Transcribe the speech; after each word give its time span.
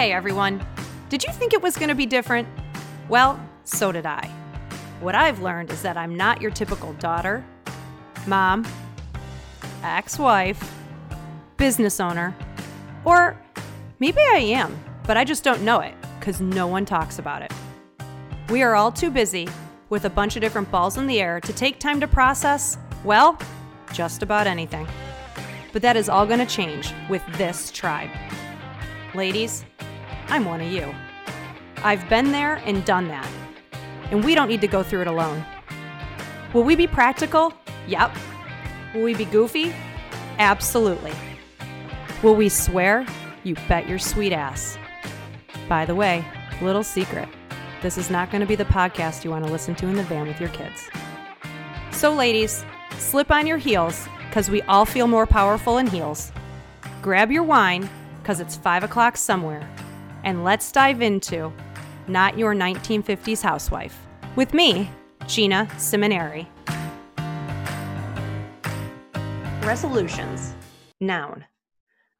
Hey 0.00 0.12
everyone, 0.12 0.66
did 1.10 1.22
you 1.22 1.30
think 1.30 1.52
it 1.52 1.60
was 1.60 1.76
going 1.76 1.90
to 1.90 1.94
be 1.94 2.06
different? 2.06 2.48
Well, 3.10 3.38
so 3.64 3.92
did 3.92 4.06
I. 4.06 4.30
What 5.00 5.14
I've 5.14 5.42
learned 5.42 5.70
is 5.70 5.82
that 5.82 5.98
I'm 5.98 6.14
not 6.14 6.40
your 6.40 6.50
typical 6.50 6.94
daughter, 6.94 7.44
mom, 8.26 8.66
ex 9.82 10.18
wife, 10.18 10.74
business 11.58 12.00
owner, 12.00 12.34
or 13.04 13.38
maybe 13.98 14.22
I 14.22 14.38
am, 14.38 14.74
but 15.06 15.18
I 15.18 15.24
just 15.24 15.44
don't 15.44 15.60
know 15.64 15.80
it 15.80 15.92
because 16.18 16.40
no 16.40 16.66
one 16.66 16.86
talks 16.86 17.18
about 17.18 17.42
it. 17.42 17.52
We 18.48 18.62
are 18.62 18.74
all 18.74 18.90
too 18.90 19.10
busy 19.10 19.48
with 19.90 20.06
a 20.06 20.10
bunch 20.10 20.34
of 20.34 20.40
different 20.40 20.70
balls 20.70 20.96
in 20.96 21.08
the 21.08 21.20
air 21.20 21.42
to 21.42 21.52
take 21.52 21.78
time 21.78 22.00
to 22.00 22.08
process, 22.08 22.78
well, 23.04 23.38
just 23.92 24.22
about 24.22 24.46
anything. 24.46 24.88
But 25.74 25.82
that 25.82 25.98
is 25.98 26.08
all 26.08 26.24
going 26.24 26.38
to 26.38 26.46
change 26.46 26.94
with 27.10 27.22
this 27.36 27.70
tribe. 27.70 28.08
Ladies, 29.14 29.66
I'm 30.30 30.44
one 30.44 30.60
of 30.60 30.70
you. 30.70 30.94
I've 31.78 32.08
been 32.08 32.32
there 32.32 32.56
and 32.64 32.84
done 32.84 33.08
that. 33.08 33.28
And 34.10 34.24
we 34.24 34.34
don't 34.34 34.48
need 34.48 34.60
to 34.60 34.68
go 34.68 34.82
through 34.82 35.02
it 35.02 35.06
alone. 35.06 35.44
Will 36.52 36.64
we 36.64 36.76
be 36.76 36.86
practical? 36.86 37.52
Yep. 37.86 38.16
Will 38.94 39.02
we 39.02 39.14
be 39.14 39.24
goofy? 39.24 39.74
Absolutely. 40.38 41.12
Will 42.22 42.34
we 42.34 42.48
swear? 42.48 43.06
You 43.44 43.54
bet 43.68 43.88
your 43.88 43.98
sweet 43.98 44.32
ass. 44.32 44.78
By 45.68 45.84
the 45.84 45.94
way, 45.94 46.24
little 46.60 46.82
secret 46.82 47.28
this 47.82 47.96
is 47.96 48.10
not 48.10 48.30
going 48.30 48.40
to 48.40 48.46
be 48.46 48.56
the 48.56 48.64
podcast 48.66 49.24
you 49.24 49.30
want 49.30 49.44
to 49.44 49.50
listen 49.50 49.74
to 49.76 49.86
in 49.86 49.94
the 49.94 50.02
van 50.02 50.28
with 50.28 50.38
your 50.38 50.50
kids. 50.50 50.88
So, 51.92 52.12
ladies, 52.14 52.64
slip 52.98 53.30
on 53.30 53.46
your 53.46 53.56
heels 53.56 54.06
because 54.28 54.50
we 54.50 54.62
all 54.62 54.84
feel 54.84 55.06
more 55.06 55.26
powerful 55.26 55.78
in 55.78 55.86
heels. 55.86 56.32
Grab 57.00 57.32
your 57.32 57.42
wine 57.42 57.88
because 58.20 58.40
it's 58.40 58.56
five 58.56 58.84
o'clock 58.84 59.16
somewhere. 59.16 59.68
And 60.22 60.44
let's 60.44 60.70
dive 60.70 61.00
into 61.02 61.52
Not 62.06 62.36
Your 62.36 62.54
1950s 62.54 63.42
Housewife 63.42 64.06
with 64.36 64.52
me, 64.52 64.90
Gina 65.26 65.68
Seminary. 65.78 66.48
Resolutions. 69.62 70.54
Noun. 71.00 71.44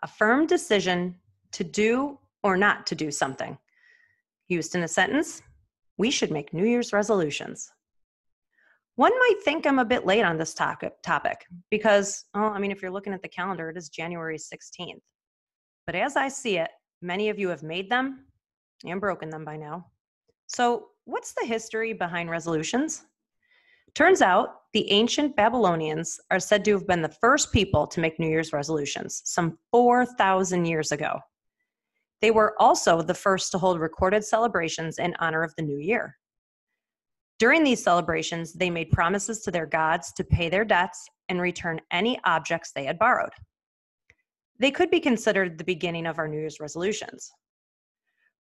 A 0.02 0.06
firm 0.08 0.46
decision 0.46 1.16
to 1.52 1.64
do 1.64 2.18
or 2.42 2.56
not 2.56 2.86
to 2.86 2.94
do 2.94 3.10
something. 3.10 3.58
Used 4.48 4.74
in 4.74 4.82
a 4.82 4.88
sentence, 4.88 5.42
we 5.98 6.10
should 6.10 6.30
make 6.30 6.54
New 6.54 6.64
Year's 6.64 6.92
resolutions. 6.92 7.70
One 8.96 9.12
might 9.18 9.42
think 9.44 9.66
I'm 9.66 9.78
a 9.78 9.84
bit 9.84 10.06
late 10.06 10.24
on 10.24 10.38
this 10.38 10.54
topic 10.54 11.46
because, 11.70 12.24
oh, 12.34 12.48
I 12.48 12.58
mean, 12.58 12.70
if 12.70 12.82
you're 12.82 12.90
looking 12.90 13.12
at 13.12 13.22
the 13.22 13.28
calendar, 13.28 13.70
it 13.70 13.76
is 13.76 13.88
January 13.88 14.38
16th. 14.38 15.00
But 15.86 15.94
as 15.94 16.16
I 16.16 16.28
see 16.28 16.58
it, 16.58 16.70
many 17.02 17.28
of 17.28 17.38
you 17.38 17.48
have 17.48 17.62
made 17.62 17.90
them 17.90 18.24
and 18.84 19.00
broken 19.00 19.30
them 19.30 19.44
by 19.44 19.56
now. 19.56 19.86
So, 20.46 20.88
what's 21.04 21.32
the 21.32 21.46
history 21.46 21.92
behind 21.92 22.30
resolutions? 22.30 23.04
Turns 23.94 24.22
out 24.22 24.62
the 24.72 24.90
ancient 24.90 25.34
Babylonians 25.34 26.20
are 26.30 26.38
said 26.38 26.64
to 26.64 26.72
have 26.72 26.86
been 26.86 27.02
the 27.02 27.08
first 27.08 27.52
people 27.52 27.86
to 27.88 28.00
make 28.00 28.18
New 28.18 28.28
Year's 28.28 28.52
resolutions, 28.52 29.22
some 29.24 29.58
4,000 29.72 30.64
years 30.64 30.92
ago. 30.92 31.18
They 32.20 32.30
were 32.30 32.54
also 32.60 33.02
the 33.02 33.14
first 33.14 33.50
to 33.52 33.58
hold 33.58 33.80
recorded 33.80 34.24
celebrations 34.24 34.98
in 34.98 35.16
honor 35.18 35.42
of 35.42 35.54
the 35.56 35.62
new 35.62 35.78
year. 35.78 36.16
During 37.38 37.64
these 37.64 37.82
celebrations, 37.82 38.52
they 38.52 38.68
made 38.68 38.90
promises 38.90 39.40
to 39.42 39.50
their 39.50 39.66
gods 39.66 40.12
to 40.12 40.24
pay 40.24 40.50
their 40.50 40.64
debts 40.64 41.08
and 41.30 41.40
return 41.40 41.80
any 41.90 42.20
objects 42.24 42.70
they 42.70 42.84
had 42.84 42.98
borrowed. 42.98 43.32
They 44.60 44.70
could 44.70 44.90
be 44.90 45.00
considered 45.00 45.56
the 45.56 45.64
beginning 45.64 46.06
of 46.06 46.18
our 46.18 46.28
New 46.28 46.38
Year's 46.38 46.60
resolutions. 46.60 47.32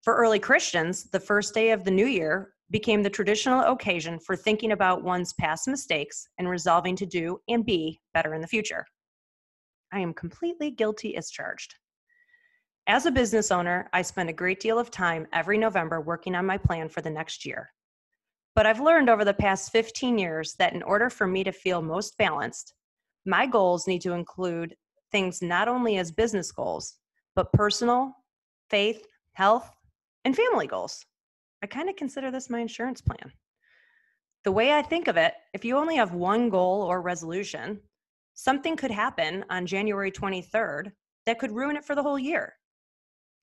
For 0.02 0.14
early 0.14 0.38
Christians, 0.38 1.04
the 1.04 1.18
first 1.18 1.54
day 1.54 1.70
of 1.70 1.82
the 1.82 1.90
new 1.90 2.06
year 2.06 2.52
became 2.70 3.02
the 3.02 3.08
traditional 3.08 3.62
occasion 3.62 4.18
for 4.20 4.36
thinking 4.36 4.72
about 4.72 5.02
one's 5.02 5.32
past 5.32 5.66
mistakes 5.66 6.28
and 6.38 6.46
resolving 6.46 6.94
to 6.96 7.06
do 7.06 7.40
and 7.48 7.64
be 7.64 7.98
better 8.12 8.34
in 8.34 8.42
the 8.42 8.46
future. 8.46 8.84
I 9.94 10.00
am 10.00 10.12
completely 10.12 10.70
guilty 10.70 11.16
as 11.16 11.30
charged. 11.30 11.74
As 12.86 13.06
a 13.06 13.10
business 13.10 13.50
owner, 13.50 13.88
I 13.94 14.02
spend 14.02 14.28
a 14.28 14.34
great 14.34 14.60
deal 14.60 14.78
of 14.78 14.90
time 14.90 15.26
every 15.32 15.56
November 15.56 16.02
working 16.02 16.34
on 16.34 16.44
my 16.44 16.58
plan 16.58 16.90
for 16.90 17.00
the 17.00 17.10
next 17.10 17.46
year. 17.46 17.72
But 18.54 18.66
I've 18.66 18.80
learned 18.80 19.08
over 19.08 19.24
the 19.24 19.32
past 19.32 19.72
15 19.72 20.18
years 20.18 20.54
that 20.58 20.74
in 20.74 20.82
order 20.82 21.08
for 21.08 21.26
me 21.26 21.44
to 21.44 21.52
feel 21.52 21.80
most 21.80 22.18
balanced, 22.18 22.74
my 23.24 23.46
goals 23.46 23.86
need 23.86 24.02
to 24.02 24.12
include 24.12 24.76
things 25.12 25.42
not 25.42 25.68
only 25.68 25.98
as 25.98 26.12
business 26.12 26.52
goals, 26.52 26.96
but 27.34 27.52
personal, 27.52 28.14
faith, 28.68 29.06
health, 29.34 29.70
and 30.24 30.36
family 30.36 30.66
goals. 30.66 31.04
I 31.62 31.66
kind 31.66 31.88
of 31.88 31.96
consider 31.96 32.30
this 32.30 32.50
my 32.50 32.60
insurance 32.60 33.00
plan. 33.00 33.32
The 34.44 34.52
way 34.52 34.72
I 34.72 34.82
think 34.82 35.08
of 35.08 35.16
it, 35.16 35.34
if 35.52 35.64
you 35.64 35.76
only 35.76 35.96
have 35.96 36.14
one 36.14 36.48
goal 36.48 36.82
or 36.82 37.02
resolution, 37.02 37.80
something 38.34 38.76
could 38.76 38.90
happen 38.90 39.44
on 39.50 39.66
January 39.66 40.10
23rd 40.10 40.92
that 41.26 41.38
could 41.38 41.52
ruin 41.52 41.76
it 41.76 41.84
for 41.84 41.94
the 41.94 42.02
whole 42.02 42.18
year 42.18 42.54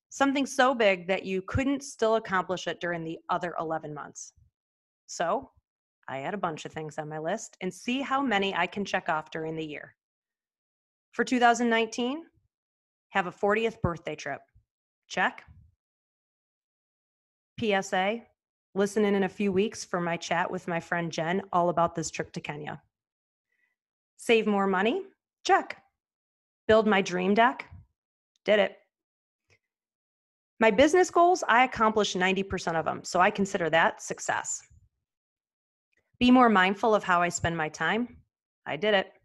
something 0.09 0.45
so 0.45 0.73
big 0.73 1.07
that 1.07 1.25
you 1.25 1.41
couldn't 1.41 1.83
still 1.83 2.15
accomplish 2.15 2.67
it 2.67 2.79
during 2.79 3.03
the 3.03 3.19
other 3.29 3.55
11 3.59 3.93
months. 3.93 4.33
So 5.07 5.51
I 6.07 6.19
add 6.19 6.33
a 6.33 6.37
bunch 6.37 6.65
of 6.65 6.71
things 6.71 6.97
on 6.97 7.09
my 7.09 7.19
list 7.19 7.57
and 7.61 7.73
see 7.73 8.01
how 8.01 8.21
many 8.21 8.55
I 8.55 8.67
can 8.67 8.85
check 8.85 9.09
off 9.09 9.31
during 9.31 9.55
the 9.55 9.65
year. 9.65 9.95
For 11.17 11.23
2019, 11.23 12.25
have 13.09 13.25
a 13.25 13.31
40th 13.31 13.81
birthday 13.81 14.15
trip. 14.15 14.39
Check. 15.07 15.43
PSA, 17.59 18.21
listen 18.75 19.03
in 19.03 19.15
in 19.15 19.23
a 19.23 19.29
few 19.29 19.51
weeks 19.51 19.83
for 19.83 19.99
my 19.99 20.15
chat 20.15 20.51
with 20.51 20.67
my 20.67 20.79
friend 20.79 21.11
Jen 21.11 21.41
all 21.51 21.69
about 21.69 21.95
this 21.95 22.11
trip 22.11 22.31
to 22.33 22.39
Kenya. 22.39 22.83
Save 24.17 24.45
more 24.45 24.67
money? 24.67 25.05
Check. 25.43 25.81
Build 26.67 26.85
my 26.85 27.01
dream 27.01 27.33
deck? 27.33 27.65
Did 28.45 28.59
it. 28.59 28.77
My 30.59 30.69
business 30.69 31.09
goals, 31.09 31.43
I 31.47 31.63
accomplished 31.63 32.15
90% 32.15 32.75
of 32.75 32.85
them. 32.85 33.03
So 33.03 33.19
I 33.19 33.31
consider 33.31 33.71
that 33.71 34.03
success. 34.03 34.61
Be 36.19 36.29
more 36.29 36.47
mindful 36.47 36.93
of 36.93 37.03
how 37.03 37.23
I 37.23 37.29
spend 37.29 37.57
my 37.57 37.69
time. 37.69 38.17
I 38.67 38.75
did 38.75 38.93
it. 38.93 39.16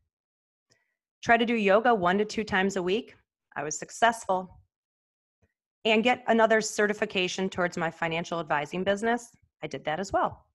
Try 1.23 1.37
to 1.37 1.47
do 1.47 1.55
yoga 1.55 1.95
one 1.95 2.19
to 2.19 2.25
two 2.25 2.45
times 2.45 2.77
a 2.77 2.83
week. 2.83 3.15
I 3.55 3.63
was 3.63 3.79
successful. 3.79 4.59
And 5.85 6.05
get 6.05 6.25
another 6.29 6.61
certification 6.61 7.49
towards 7.49 7.77
my 7.77 7.91
financial 7.91 8.41
advising 8.41 8.85
business. 8.85 9.29
I 9.63 9.67
did 9.67 9.85
that 9.85 10.01
as 10.01 10.13
well. 10.13 10.47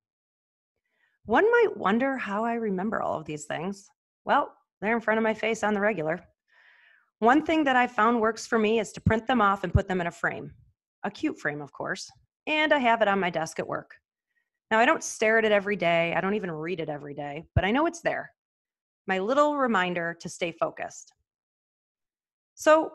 One 1.25 1.49
might 1.51 1.75
wonder 1.75 2.17
how 2.17 2.45
I 2.45 2.53
remember 2.53 3.01
all 3.01 3.19
of 3.19 3.25
these 3.25 3.45
things. 3.45 3.89
Well, 4.23 4.53
they're 4.81 4.95
in 4.95 5.01
front 5.01 5.17
of 5.17 5.23
my 5.23 5.33
face 5.33 5.63
on 5.63 5.73
the 5.73 5.81
regular. 5.81 6.23
One 7.19 7.45
thing 7.45 7.63
that 7.63 7.75
I 7.75 7.87
found 7.87 8.21
works 8.21 8.45
for 8.45 8.59
me 8.59 8.79
is 8.79 8.91
to 8.93 9.01
print 9.01 9.25
them 9.25 9.41
off 9.41 9.63
and 9.63 9.73
put 9.73 9.87
them 9.87 10.01
in 10.01 10.07
a 10.07 10.11
frame 10.11 10.51
a 11.03 11.11
cute 11.11 11.39
frame, 11.39 11.61
of 11.61 11.71
course, 11.71 12.09
and 12.47 12.73
I 12.73 12.79
have 12.79 13.01
it 13.01 13.07
on 13.07 13.19
my 13.19 13.29
desk 13.29 13.59
at 13.59 13.67
work. 13.67 13.95
Now, 14.71 14.79
I 14.79 14.85
don't 14.85 15.03
stare 15.03 15.37
at 15.37 15.45
it 15.45 15.51
every 15.51 15.75
day, 15.75 16.13
I 16.15 16.21
don't 16.21 16.33
even 16.33 16.51
read 16.51 16.79
it 16.79 16.89
every 16.89 17.13
day, 17.13 17.45
but 17.55 17.63
I 17.63 17.71
know 17.71 17.85
it's 17.85 18.01
there. 18.01 18.31
My 19.07 19.19
little 19.19 19.57
reminder 19.57 20.15
to 20.19 20.29
stay 20.29 20.51
focused. 20.51 21.13
So, 22.55 22.91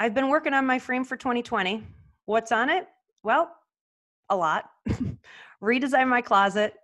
I've 0.00 0.14
been 0.14 0.28
working 0.28 0.54
on 0.54 0.66
my 0.66 0.78
frame 0.78 1.04
for 1.04 1.16
2020. 1.16 1.84
What's 2.26 2.52
on 2.52 2.68
it? 2.68 2.86
Well, 3.24 3.50
a 4.30 4.36
lot. 4.36 4.66
Redesign 5.62 6.08
my 6.08 6.20
closet, 6.20 6.74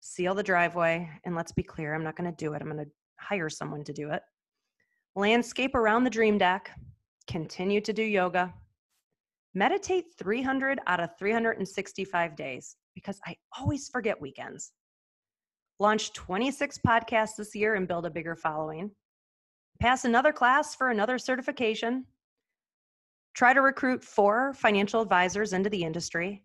seal 0.00 0.34
the 0.34 0.42
driveway, 0.42 1.10
and 1.24 1.34
let's 1.34 1.52
be 1.52 1.62
clear, 1.62 1.94
I'm 1.94 2.04
not 2.04 2.16
going 2.16 2.30
to 2.30 2.36
do 2.36 2.54
it. 2.54 2.62
I'm 2.62 2.70
going 2.70 2.84
to 2.84 2.90
hire 3.18 3.50
someone 3.50 3.84
to 3.84 3.92
do 3.92 4.10
it. 4.10 4.22
Landscape 5.14 5.74
around 5.74 6.04
the 6.04 6.10
dream 6.10 6.38
deck, 6.38 6.70
continue 7.28 7.80
to 7.82 7.92
do 7.92 8.02
yoga, 8.02 8.52
meditate 9.54 10.06
300 10.18 10.80
out 10.86 11.00
of 11.00 11.10
365 11.18 12.36
days 12.36 12.76
because 12.94 13.20
I 13.26 13.36
always 13.58 13.88
forget 13.88 14.20
weekends. 14.20 14.72
Launch 15.82 16.12
26 16.12 16.78
podcasts 16.86 17.34
this 17.36 17.56
year 17.56 17.74
and 17.74 17.88
build 17.88 18.06
a 18.06 18.10
bigger 18.10 18.36
following. 18.36 18.92
Pass 19.80 20.04
another 20.04 20.32
class 20.32 20.76
for 20.76 20.90
another 20.90 21.18
certification. 21.18 22.06
Try 23.34 23.52
to 23.52 23.62
recruit 23.62 24.04
four 24.04 24.54
financial 24.54 25.02
advisors 25.02 25.52
into 25.52 25.68
the 25.68 25.82
industry. 25.82 26.44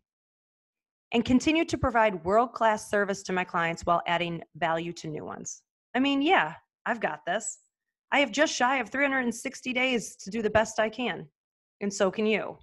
And 1.12 1.24
continue 1.24 1.66
to 1.66 1.78
provide 1.78 2.26
world 2.26 2.54
class 2.54 2.90
service 2.90 3.22
to 3.24 3.32
my 3.32 3.44
clients 3.44 3.84
while 3.84 4.02
adding 4.08 4.42
value 4.56 4.92
to 4.94 5.08
new 5.08 5.24
ones. 5.24 5.62
I 5.94 6.00
mean, 6.00 6.24
yeah, 6.24 6.56
I've 6.88 7.00
got 7.00 7.20
this. 7.28 7.60
I 8.12 8.22
have 8.22 8.32
just 8.32 8.56
shy 8.56 8.78
of 8.78 8.90
360 8.90 9.72
days 9.72 10.16
to 10.16 10.32
do 10.32 10.42
the 10.42 10.50
best 10.50 10.80
I 10.80 10.90
can. 10.90 11.28
And 11.80 11.94
so 11.94 12.10
can 12.10 12.26
you. 12.26 12.58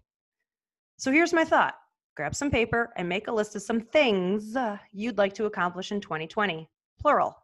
So 0.99 1.13
here's 1.13 1.33
my 1.33 1.45
thought 1.45 1.75
grab 2.17 2.35
some 2.35 2.51
paper 2.51 2.93
and 2.97 3.09
make 3.09 3.29
a 3.29 3.33
list 3.33 3.57
of 3.57 3.63
some 3.63 3.81
things 3.81 4.57
uh, 4.57 4.79
you'd 4.93 5.19
like 5.19 5.35
to 5.35 5.47
accomplish 5.47 5.93
in 5.93 6.01
2020, 6.01 6.69
plural. 7.01 7.35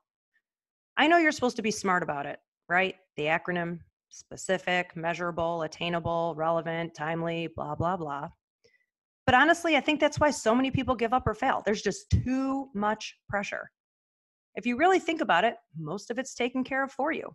I 0.96 1.06
know 1.06 1.19
you're 1.19 1.32
supposed 1.32 1.56
to 1.56 1.62
be 1.62 1.70
smart 1.70 2.02
about 2.02 2.26
it, 2.26 2.38
right? 2.69 2.94
The 3.17 3.25
acronym 3.25 3.81
specific, 4.11 4.94
measurable, 4.96 5.62
attainable, 5.62 6.34
relevant, 6.37 6.94
timely, 6.94 7.49
blah, 7.49 7.75
blah, 7.75 7.96
blah. 7.96 8.28
But 9.26 9.34
honestly, 9.34 9.76
I 9.76 9.81
think 9.81 10.00
that's 10.00 10.19
why 10.19 10.31
so 10.31 10.55
many 10.55 10.70
people 10.70 10.94
give 10.94 11.12
up 11.12 11.26
or 11.26 11.34
fail. 11.34 11.62
There's 11.64 11.82
just 11.82 12.11
too 12.11 12.69
much 12.75 13.14
pressure. 13.28 13.70
If 14.56 14.66
you 14.66 14.76
really 14.76 14.99
think 14.99 15.20
about 15.20 15.44
it, 15.44 15.56
most 15.78 16.11
of 16.11 16.19
it's 16.19 16.34
taken 16.34 16.64
care 16.64 16.82
of 16.82 16.90
for 16.90 17.12
you. 17.12 17.34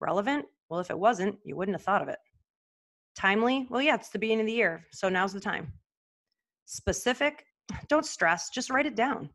Relevant? 0.00 0.46
Well, 0.68 0.80
if 0.80 0.90
it 0.90 0.98
wasn't, 0.98 1.38
you 1.44 1.56
wouldn't 1.56 1.76
have 1.76 1.84
thought 1.84 2.02
of 2.02 2.08
it. 2.08 2.18
Timely? 3.14 3.66
Well, 3.70 3.82
yeah, 3.82 3.94
it's 3.94 4.08
the 4.08 4.18
beginning 4.18 4.40
of 4.40 4.46
the 4.46 4.52
year, 4.52 4.84
so 4.90 5.08
now's 5.08 5.32
the 5.32 5.40
time. 5.40 5.72
Specific? 6.72 7.44
Don't 7.88 8.06
stress, 8.06 8.48
just 8.48 8.70
write 8.70 8.86
it 8.86 8.96
down. 8.96 9.28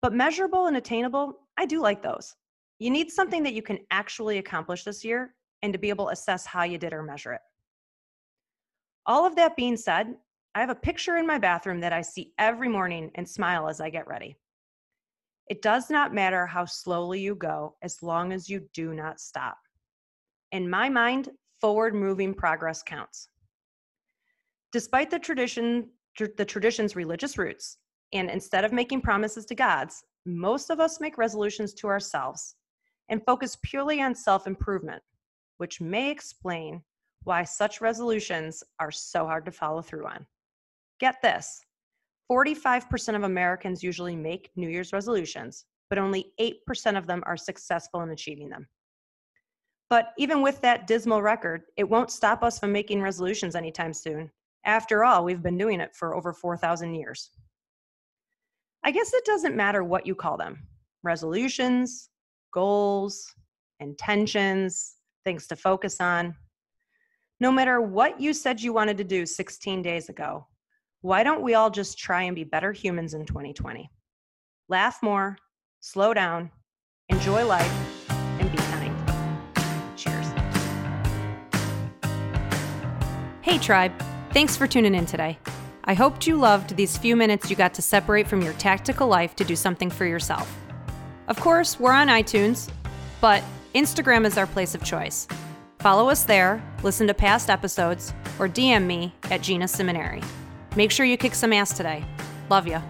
But 0.00 0.12
measurable 0.12 0.66
and 0.66 0.76
attainable, 0.76 1.38
I 1.56 1.66
do 1.66 1.80
like 1.80 2.02
those. 2.02 2.34
You 2.80 2.90
need 2.90 3.12
something 3.12 3.44
that 3.44 3.54
you 3.54 3.62
can 3.62 3.78
actually 3.92 4.38
accomplish 4.38 4.82
this 4.82 5.04
year 5.04 5.36
and 5.62 5.72
to 5.72 5.78
be 5.78 5.88
able 5.88 6.06
to 6.06 6.10
assess 6.10 6.44
how 6.44 6.64
you 6.64 6.78
did 6.78 6.92
or 6.92 7.04
measure 7.04 7.32
it. 7.32 7.42
All 9.06 9.24
of 9.24 9.36
that 9.36 9.54
being 9.54 9.76
said, 9.76 10.16
I 10.56 10.58
have 10.58 10.68
a 10.68 10.74
picture 10.74 11.16
in 11.16 11.28
my 11.28 11.38
bathroom 11.38 11.78
that 11.78 11.92
I 11.92 12.02
see 12.02 12.32
every 12.38 12.68
morning 12.68 13.12
and 13.14 13.28
smile 13.28 13.68
as 13.68 13.80
I 13.80 13.88
get 13.88 14.08
ready. 14.08 14.34
It 15.48 15.62
does 15.62 15.90
not 15.90 16.12
matter 16.12 16.44
how 16.44 16.64
slowly 16.64 17.20
you 17.20 17.36
go 17.36 17.76
as 17.82 18.02
long 18.02 18.32
as 18.32 18.48
you 18.48 18.68
do 18.74 18.94
not 18.94 19.20
stop. 19.20 19.58
In 20.50 20.68
my 20.68 20.88
mind, 20.88 21.28
forward 21.60 21.94
moving 21.94 22.34
progress 22.34 22.82
counts. 22.82 23.28
Despite 24.72 25.08
the 25.08 25.20
tradition 25.20 25.88
the 26.18 26.44
tradition's 26.44 26.96
religious 26.96 27.38
roots, 27.38 27.78
and 28.12 28.30
instead 28.30 28.64
of 28.64 28.72
making 28.72 29.00
promises 29.00 29.46
to 29.46 29.54
gods, 29.54 30.04
most 30.26 30.70
of 30.70 30.80
us 30.80 31.00
make 31.00 31.18
resolutions 31.18 31.74
to 31.74 31.88
ourselves 31.88 32.54
and 33.08 33.24
focus 33.24 33.56
purely 33.62 34.00
on 34.00 34.14
self-improvement, 34.14 35.02
which 35.58 35.80
may 35.80 36.10
explain 36.10 36.82
why 37.24 37.44
such 37.44 37.80
resolutions 37.80 38.62
are 38.78 38.90
so 38.90 39.26
hard 39.26 39.44
to 39.44 39.52
follow 39.52 39.82
through 39.82 40.06
on. 40.06 40.26
Get 41.00 41.20
this 41.22 41.64
45% 42.30 43.16
of 43.16 43.24
Americans 43.24 43.82
usually 43.82 44.16
make 44.16 44.50
New 44.56 44.68
Year's 44.68 44.92
resolutions, 44.92 45.64
but 45.90 45.98
only 45.98 46.32
8% 46.40 46.96
of 46.96 47.06
them 47.06 47.22
are 47.26 47.36
successful 47.36 48.00
in 48.02 48.10
achieving 48.10 48.48
them. 48.48 48.66
But 49.90 50.14
even 50.16 50.40
with 50.40 50.60
that 50.62 50.86
dismal 50.86 51.20
record, 51.20 51.64
it 51.76 51.84
won't 51.88 52.10
stop 52.10 52.42
us 52.42 52.58
from 52.58 52.72
making 52.72 53.02
resolutions 53.02 53.54
anytime 53.54 53.92
soon. 53.92 54.30
After 54.64 55.04
all, 55.04 55.24
we've 55.24 55.42
been 55.42 55.58
doing 55.58 55.80
it 55.80 55.94
for 55.94 56.14
over 56.14 56.32
4,000 56.32 56.94
years. 56.94 57.30
I 58.84 58.90
guess 58.90 59.12
it 59.12 59.24
doesn't 59.24 59.56
matter 59.56 59.82
what 59.82 60.06
you 60.06 60.14
call 60.14 60.36
them 60.36 60.66
resolutions, 61.04 62.10
goals, 62.52 63.26
intentions, 63.80 64.94
things 65.24 65.48
to 65.48 65.56
focus 65.56 66.00
on. 66.00 66.34
No 67.40 67.50
matter 67.50 67.80
what 67.80 68.20
you 68.20 68.32
said 68.32 68.60
you 68.60 68.72
wanted 68.72 68.96
to 68.98 69.04
do 69.04 69.26
16 69.26 69.82
days 69.82 70.08
ago, 70.08 70.46
why 71.00 71.24
don't 71.24 71.42
we 71.42 71.54
all 71.54 71.70
just 71.70 71.98
try 71.98 72.22
and 72.22 72.36
be 72.36 72.44
better 72.44 72.70
humans 72.70 73.14
in 73.14 73.26
2020? 73.26 73.90
Laugh 74.68 75.02
more, 75.02 75.36
slow 75.80 76.14
down, 76.14 76.52
enjoy 77.08 77.44
life, 77.44 78.10
and 78.10 78.50
be 78.52 78.58
kind. 78.58 78.96
Cheers. 79.98 80.28
Hey, 83.42 83.58
tribe. 83.58 83.92
Thanks 84.32 84.56
for 84.56 84.66
tuning 84.66 84.94
in 84.94 85.04
today. 85.04 85.38
I 85.84 85.92
hoped 85.92 86.26
you 86.26 86.36
loved 86.36 86.74
these 86.74 86.96
few 86.96 87.16
minutes 87.16 87.50
you 87.50 87.56
got 87.56 87.74
to 87.74 87.82
separate 87.82 88.26
from 88.26 88.40
your 88.40 88.54
tactical 88.54 89.06
life 89.06 89.36
to 89.36 89.44
do 89.44 89.54
something 89.54 89.90
for 89.90 90.06
yourself. 90.06 90.50
Of 91.28 91.38
course, 91.38 91.78
we're 91.78 91.92
on 91.92 92.08
iTunes, 92.08 92.70
but 93.20 93.44
Instagram 93.74 94.24
is 94.24 94.38
our 94.38 94.46
place 94.46 94.74
of 94.74 94.82
choice. 94.82 95.28
Follow 95.80 96.08
us 96.08 96.24
there, 96.24 96.62
listen 96.82 97.06
to 97.08 97.14
past 97.14 97.50
episodes, 97.50 98.14
or 98.38 98.48
DM 98.48 98.86
me 98.86 99.14
at 99.30 99.42
Gina 99.42 99.68
Seminary. 99.68 100.22
Make 100.76 100.92
sure 100.92 101.04
you 101.04 101.18
kick 101.18 101.34
some 101.34 101.52
ass 101.52 101.76
today. 101.76 102.02
Love 102.48 102.66
ya. 102.66 102.80